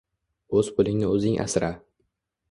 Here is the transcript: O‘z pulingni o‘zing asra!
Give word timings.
O‘z 0.61 0.71
pulingni 0.77 1.09
o‘zing 1.17 1.37
asra! 1.43 1.69